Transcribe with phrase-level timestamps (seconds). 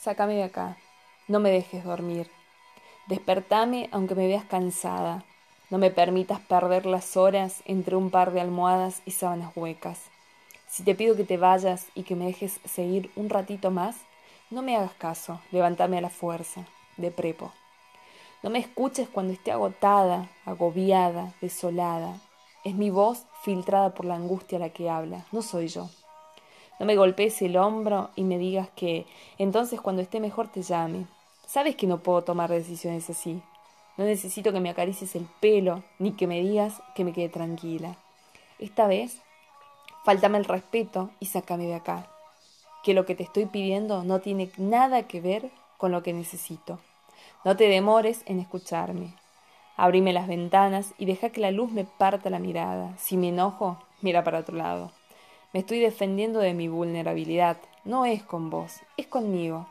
[0.00, 0.78] sácame de acá.
[1.28, 2.30] No me dejes dormir.
[3.06, 5.24] Despertame aunque me veas cansada.
[5.68, 10.00] No me permitas perder las horas entre un par de almohadas y sábanas huecas.
[10.68, 13.96] Si te pido que te vayas y que me dejes seguir un ratito más,
[14.48, 16.64] no me hagas caso, levántame a la fuerza,
[16.96, 17.52] de prepo.
[18.42, 22.16] No me escuches cuando esté agotada, agobiada, desolada.
[22.64, 25.90] Es mi voz filtrada por la angustia la que habla, no soy yo.
[26.80, 29.06] No me golpees el hombro y me digas que
[29.38, 31.06] entonces cuando esté mejor te llame.
[31.46, 33.40] Sabes que no puedo tomar decisiones así.
[33.96, 37.96] No necesito que me acaricies el pelo, ni que me digas que me quede tranquila.
[38.58, 39.22] Esta vez,
[40.04, 42.08] faltame el respeto y sácame de acá
[42.82, 46.78] que lo que te estoy pidiendo no tiene nada que ver con lo que necesito.
[47.44, 49.14] No te demores en escucharme.
[49.76, 52.96] Abrime las ventanas y deja que la luz me parta la mirada.
[52.98, 54.92] Si me enojo, mira para otro lado.
[55.52, 57.56] Me estoy defendiendo de mi vulnerabilidad.
[57.84, 59.66] No es con vos, es conmigo.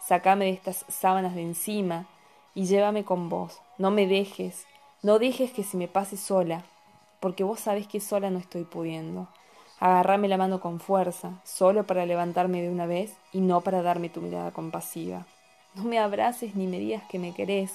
[0.00, 2.06] Sácame de estas sábanas de encima
[2.54, 3.60] y llévame con vos.
[3.76, 4.66] No me dejes,
[5.02, 6.64] no dejes que se me pase sola,
[7.20, 9.28] porque vos sabés que sola no estoy pudiendo.
[9.80, 14.08] Agarrame la mano con fuerza, solo para levantarme de una vez y no para darme
[14.08, 15.26] tu mirada compasiva.
[15.74, 17.74] No me abraces ni me digas que me querés.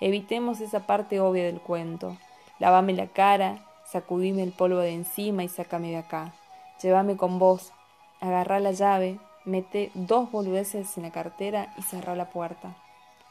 [0.00, 2.16] Evitemos esa parte obvia del cuento.
[2.58, 6.34] Lávame la cara, sacudime el polvo de encima y sácame de acá.
[6.82, 7.72] Llévame con vos.
[8.20, 12.76] Agarrá la llave, mete dos boludeces en la cartera y cerrá la puerta.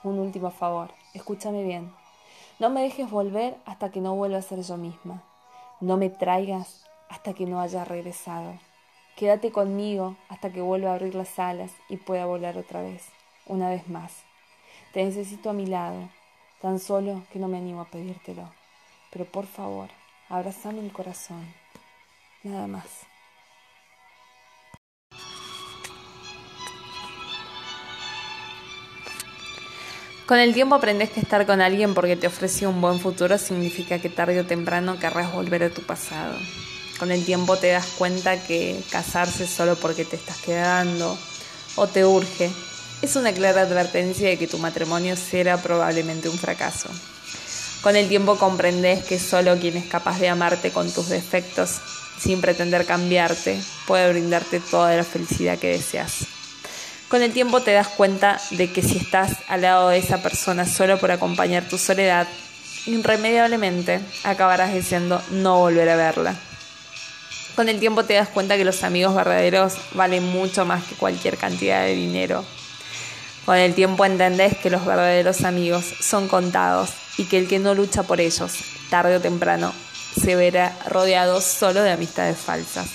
[0.04, 1.94] Un último favor, escúchame bien.
[2.60, 5.24] No me dejes volver hasta que no vuelva a ser yo misma.
[5.80, 8.54] No me traigas hasta que no haya regresado.
[9.16, 13.10] Quédate conmigo hasta que vuelva a abrir las alas y pueda volar otra vez,
[13.46, 14.24] una vez más.
[14.94, 16.10] Te necesito a mi lado,
[16.62, 18.50] tan solo que no me animo a pedírtelo.
[19.12, 19.90] Pero por favor,
[20.30, 21.46] abrazame el corazón.
[22.44, 23.06] Nada más.
[30.28, 34.00] Con el tiempo aprendes que estar con alguien porque te ofrece un buen futuro significa
[34.00, 36.36] que tarde o temprano querrás volver a tu pasado.
[37.00, 41.18] Con el tiempo te das cuenta que casarse solo porque te estás quedando
[41.78, 42.52] o te urge
[43.02, 46.90] es una clara advertencia de que tu matrimonio será probablemente un fracaso.
[47.82, 51.80] Con el tiempo comprendes que solo quien es capaz de amarte con tus defectos
[52.20, 56.37] sin pretender cambiarte puede brindarte toda la felicidad que deseas.
[57.10, 60.66] Con el tiempo te das cuenta de que si estás al lado de esa persona
[60.66, 62.28] solo por acompañar tu soledad,
[62.86, 66.36] irremediablemente acabarás deseando no volver a verla
[67.58, 71.38] con el tiempo te das cuenta que los amigos verdaderos valen mucho más que cualquier
[71.38, 72.46] cantidad de dinero.
[73.48, 77.74] Con el tiempo entendés que los verdaderos amigos son contados y que el que no
[77.74, 78.54] lucha por ellos,
[78.92, 79.74] tarde o temprano,
[80.22, 82.90] se verá rodeado solo de amistades falsas.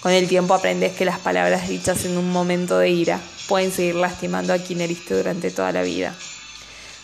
[0.00, 3.96] Con el tiempo aprendes que las palabras dichas en un momento de ira pueden seguir
[3.96, 6.14] lastimando a quien heriste durante toda la vida.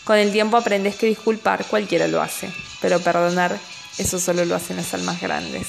[0.04, 2.48] Con el tiempo aprendes que disculpar cualquiera lo hace,
[2.80, 3.58] pero perdonar
[3.98, 5.66] eso solo lo hacen las almas grandes.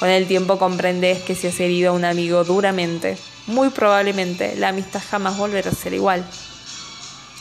[0.00, 3.16] Con el tiempo comprendes que si has herido a un amigo duramente,
[3.46, 6.28] muy probablemente la amistad jamás volverá a ser igual.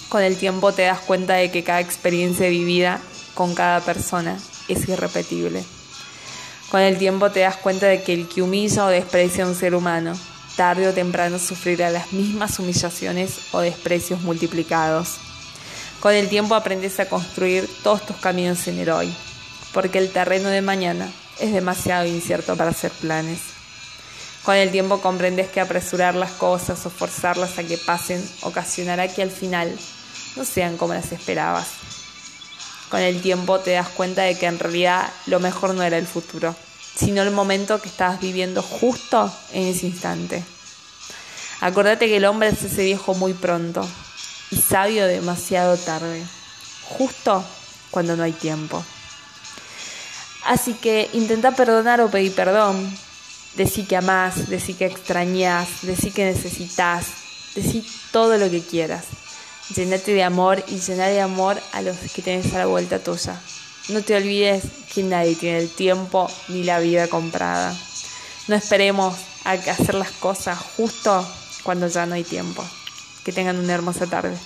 [0.10, 3.02] Con el tiempo te das cuenta de que cada experiencia vivida
[3.34, 4.38] con cada persona
[4.68, 5.64] es irrepetible.
[6.70, 9.56] Con el tiempo te das cuenta de que el que humilla o desprecia a un
[9.56, 10.14] ser humano,
[10.56, 15.18] tarde o temprano sufrirá las mismas humillaciones o desprecios multiplicados.
[16.00, 19.16] Con el tiempo aprendes a construir todos tus caminos en el hoy,
[19.74, 21.10] porque el terreno de mañana
[21.40, 23.40] es demasiado incierto para hacer planes.
[24.44, 29.24] Con el tiempo comprendes que apresurar las cosas o forzarlas a que pasen ocasionará que
[29.24, 29.74] al final
[30.36, 31.68] no sean como las esperabas.
[32.90, 36.06] Con el tiempo te das cuenta de que en realidad lo mejor no era el
[36.06, 36.56] futuro,
[36.96, 40.44] sino el momento que estabas viviendo justo en ese instante.
[41.62, 43.88] Acordate que el hombre es ese viejo muy pronto
[44.52, 46.24] y sabio demasiado tarde,
[46.84, 47.44] justo
[47.90, 48.84] cuando no hay tiempo.
[50.46, 52.94] Así que intenta perdonar o pedir perdón.
[53.56, 57.06] Decí que amás, decí que extrañas, decí que necesitas,
[57.56, 59.06] decí todo lo que quieras.
[59.76, 63.40] Llénate de amor y llena de amor a los que tienes a la vuelta tuya.
[63.90, 64.64] No te olvides
[64.94, 67.76] que nadie tiene el tiempo ni la vida comprada.
[68.48, 69.14] No esperemos
[69.44, 71.28] a hacer las cosas justo
[71.64, 72.64] cuando ya no hay tiempo.
[73.26, 74.38] Que tengan una hermosa tarde.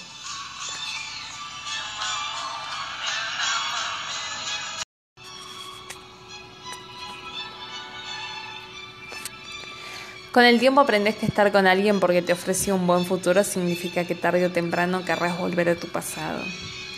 [10.31, 14.05] Con el tiempo aprendes que estar con alguien porque te ofrece un buen futuro significa
[14.05, 16.43] que tarde o temprano querrás volver a tu pasado.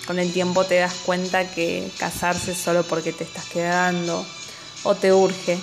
[0.10, 4.26] Con el tiempo te das cuenta que casarse solo porque te estás quedando
[4.82, 5.56] o te urge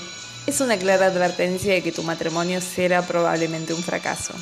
[0.46, 4.34] es una clara advertencia de que tu matrimonio será probablemente un fracaso.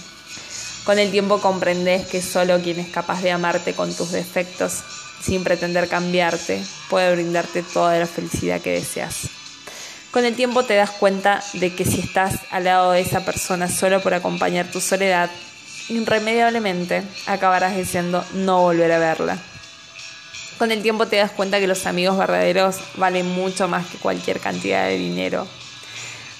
[0.84, 4.82] Con el tiempo comprendes que solo quien es capaz de amarte con tus defectos,
[5.22, 9.30] sin pretender cambiarte, puede brindarte toda la felicidad que deseas.
[10.10, 13.70] Con el tiempo te das cuenta de que si estás al lado de esa persona
[13.70, 15.30] solo por acompañar tu soledad,
[15.88, 19.38] irremediablemente acabarás deseando no volver a verla.
[20.58, 24.38] Con el tiempo te das cuenta que los amigos verdaderos valen mucho más que cualquier
[24.38, 25.48] cantidad de dinero.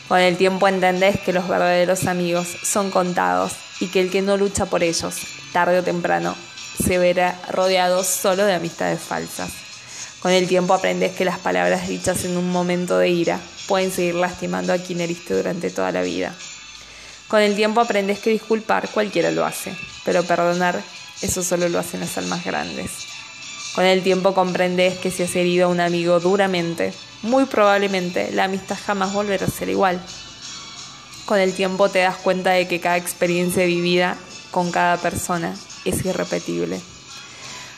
[0.06, 4.36] Con el tiempo entendés que los verdaderos amigos son contados y que el que no
[4.36, 5.16] lucha por ellos,
[5.52, 6.36] tarde o temprano,
[6.80, 9.50] se verá rodeado solo de amistades falsas.
[10.20, 14.14] Con el tiempo aprendes que las palabras dichas en un momento de ira pueden seguir
[14.14, 16.34] lastimando a quien heriste durante toda la vida.
[17.28, 19.74] Con el tiempo aprendes que disculpar cualquiera lo hace,
[20.04, 20.80] pero perdonar
[21.20, 23.13] eso solo lo hacen las almas grandes.
[23.74, 28.44] Con el tiempo comprendes que si has herido a un amigo duramente, muy probablemente la
[28.44, 30.00] amistad jamás volverá a ser igual.
[31.24, 34.16] Con el tiempo te das cuenta de que cada experiencia vivida
[34.52, 36.80] con cada persona es irrepetible.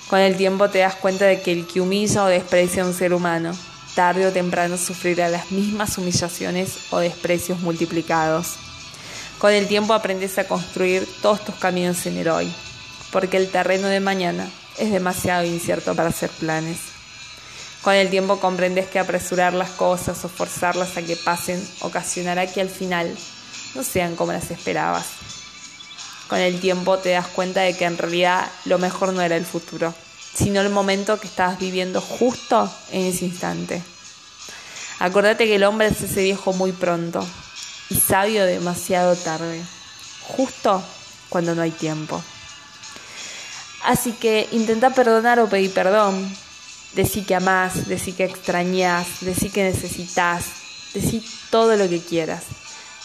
[0.08, 2.92] Con el tiempo te das cuenta de que el que humilla o desprecia a un
[2.92, 3.56] ser humano,
[3.94, 8.56] tarde o temprano sufrirá las mismas humillaciones o desprecios multiplicados.
[9.38, 12.52] Con el tiempo aprendes a construir todos tus caminos en el hoy,
[13.12, 14.46] porque el terreno de mañana
[14.78, 16.78] es demasiado incierto para hacer planes.
[17.82, 22.60] Con el tiempo comprendes que apresurar las cosas o forzarlas a que pasen ocasionará que
[22.60, 23.16] al final
[23.74, 25.06] no sean como las esperabas.
[26.28, 29.46] Con el tiempo te das cuenta de que en realidad lo mejor no era el
[29.46, 29.94] futuro,
[30.34, 33.82] sino el momento que estabas viviendo justo en ese instante.
[34.98, 37.24] Acordate que el hombre es ese viejo muy pronto
[37.88, 39.62] y sabio demasiado tarde,
[40.22, 40.82] justo
[41.28, 42.20] cuando no hay tiempo.
[43.86, 46.28] Así que intenta perdonar o pedir perdón,
[46.96, 50.44] decí que amás, decí que extrañas, decí que necesitas,
[50.92, 52.42] decí todo lo que quieras.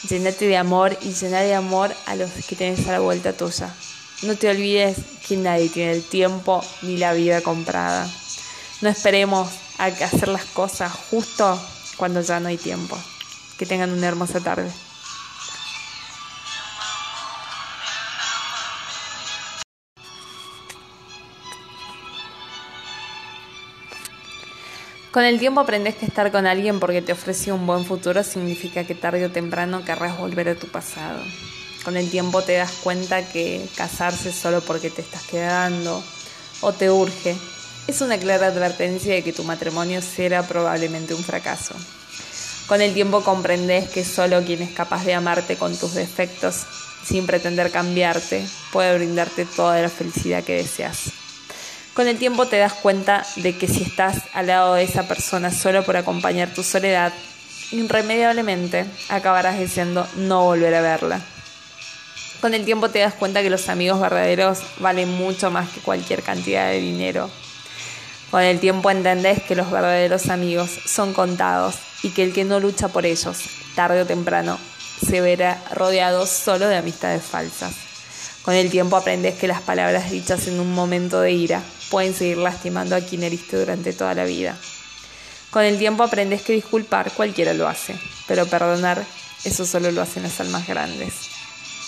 [0.09, 3.71] Llenate de amor y llena de amor a los que tienes a la vuelta tuya.
[4.23, 4.97] No te olvides
[5.27, 8.09] que nadie tiene el tiempo ni la vida comprada.
[8.81, 11.61] No esperemos a hacer las cosas justo
[11.95, 12.97] cuando ya no hay tiempo.
[13.59, 14.71] Que tengan una hermosa tarde.
[25.11, 28.85] Con el tiempo aprendes que estar con alguien porque te ofrece un buen futuro significa
[28.85, 31.21] que tarde o temprano querrás volver a tu pasado.
[31.83, 36.01] Con el tiempo te das cuenta que casarse solo porque te estás quedando
[36.61, 37.35] o te urge
[37.87, 41.75] es una clara advertencia de que tu matrimonio será probablemente un fracaso.
[42.67, 46.63] Con el tiempo comprendes que solo quien es capaz de amarte con tus defectos,
[47.03, 51.20] sin pretender cambiarte, puede brindarte toda la felicidad que deseas.
[51.93, 55.51] Con el tiempo te das cuenta de que si estás al lado de esa persona
[55.51, 57.11] solo por acompañar tu soledad,
[57.71, 61.19] irremediablemente acabarás deseando no volver a verla.
[62.39, 66.23] Con el tiempo te das cuenta que los amigos verdaderos valen mucho más que cualquier
[66.23, 67.29] cantidad de dinero.
[68.31, 72.61] Con el tiempo entendés que los verdaderos amigos son contados y que el que no
[72.61, 73.37] lucha por ellos,
[73.75, 74.57] tarde o temprano,
[75.05, 77.73] se verá rodeado solo de amistades falsas.
[78.43, 81.61] Con el tiempo aprendes que las palabras dichas en un momento de ira
[81.91, 84.57] pueden seguir lastimando a quien heriste durante toda la vida.
[85.51, 89.05] Con el tiempo aprendes que disculpar cualquiera lo hace, pero perdonar
[89.43, 91.13] eso solo lo hacen las almas grandes.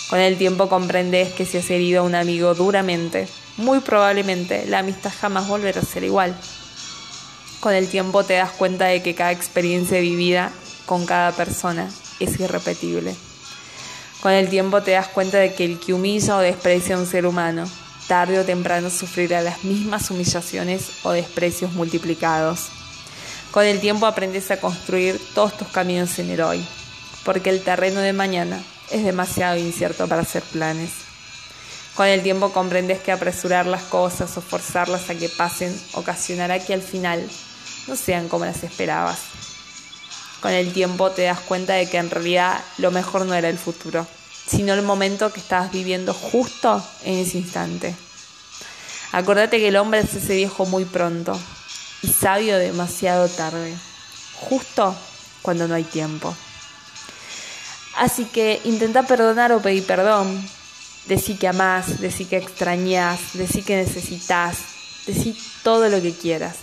[0.10, 4.80] Con el tiempo comprendes que si has herido a un amigo duramente, muy probablemente la
[4.80, 6.36] amistad jamás volverá a ser igual.
[7.62, 10.52] Con el tiempo te das cuenta de que cada experiencia vivida
[10.86, 13.16] con cada persona es irrepetible.
[14.22, 17.08] Con el tiempo te das cuenta de que el que humilla o desprecia a un
[17.08, 17.66] ser humano
[18.08, 22.70] tarde o temprano sufrirá las mismas humillaciones o desprecios multiplicados.
[23.52, 26.66] Con el tiempo aprendes a construir todos tus caminos en el hoy,
[27.24, 30.92] porque el terreno de mañana es demasiado incierto para hacer planes.
[31.96, 36.74] Con el tiempo comprendes que apresurar las cosas o forzarlas a que pasen ocasionará que
[36.74, 37.30] al final
[37.88, 39.20] no sean como las esperabas.
[40.42, 43.60] Con el tiempo te das cuenta de que en realidad lo mejor no era el
[43.60, 44.08] futuro,
[44.46, 47.96] sino el momento que estabas viviendo justo en ese instante.
[49.12, 51.40] Acordate que el hombre es ese viejo muy pronto
[52.02, 53.76] y sabio demasiado tarde,
[54.36, 54.96] justo
[55.42, 56.36] cuando no hay tiempo.
[57.96, 60.44] Así que intenta perdonar o pedir perdón.
[61.06, 64.58] Decí que amás, decí que extrañas, decí que necesitas,
[65.06, 66.56] decí todo lo que quieras.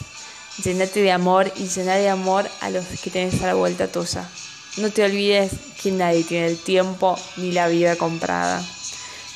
[0.64, 4.28] Llenate de amor y llena de amor a los que tienes a la vuelta tuya.
[4.76, 8.64] No te olvides que nadie tiene el tiempo ni la vida comprada.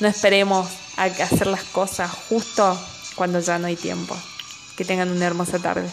[0.00, 2.78] No esperemos a hacer las cosas justo
[3.16, 4.16] cuando ya no hay tiempo.
[4.76, 5.88] Que tengan una hermosa tarde.